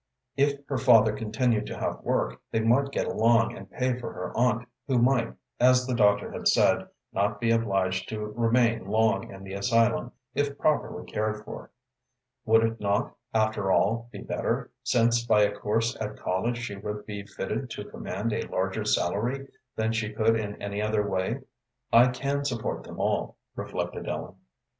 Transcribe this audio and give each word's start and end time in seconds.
If 0.35 0.65
her 0.67 0.79
father 0.79 1.13
continued 1.13 1.67
to 1.67 1.77
have 1.77 1.99
work, 2.01 2.41
they 2.49 2.59
might 2.59 2.89
get 2.91 3.05
along 3.05 3.55
and 3.55 3.69
pay 3.69 3.99
for 3.99 4.11
her 4.13 4.35
aunt, 4.35 4.67
who 4.87 4.97
might, 4.97 5.35
as 5.59 5.85
the 5.85 5.93
doctor 5.93 6.31
had 6.31 6.47
said, 6.47 6.87
not 7.13 7.39
be 7.39 7.51
obliged 7.51 8.09
to 8.09 8.19
remain 8.25 8.85
long 8.87 9.29
in 9.31 9.43
the 9.43 9.53
asylum 9.53 10.11
if 10.33 10.57
properly 10.57 11.05
cared 11.05 11.45
for. 11.45 11.69
Would 12.45 12.63
it 12.63 12.79
not, 12.79 13.15
after 13.31 13.71
all, 13.71 14.09
be 14.11 14.21
better, 14.23 14.71
since 14.81 15.23
by 15.23 15.43
a 15.43 15.55
course 15.55 15.95
at 16.01 16.17
college 16.17 16.57
she 16.57 16.75
would 16.77 17.05
be 17.05 17.23
fitted 17.23 17.69
to 17.69 17.85
command 17.85 18.33
a 18.33 18.47
larger 18.47 18.85
salary 18.85 19.49
than 19.75 19.91
she 19.93 20.11
could 20.11 20.35
in 20.35 20.59
any 20.59 20.81
other 20.81 21.07
way. 21.07 21.41
"I 21.93 22.07
can 22.07 22.43
support 22.43 22.81
them 22.83 22.99
all," 22.99 23.37
reflected 23.55 24.07
Ellen. 24.07 24.33